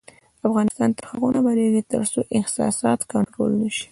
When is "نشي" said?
3.61-3.87